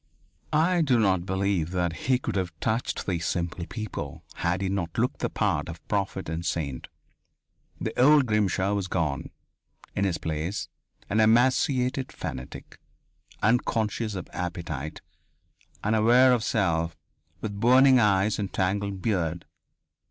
[0.51, 4.97] I do not believe that he could have touched these simple people had he not
[4.97, 6.87] looked the part of prophet and saint.
[7.79, 9.29] The old Grimshaw was gone.
[9.95, 10.69] In his place
[11.07, 12.79] an emaciated fanatic,
[13.43, 15.01] unconscious of appetite,
[15.83, 16.97] unaware of self,
[17.39, 19.45] with burning eyes and tangled beard!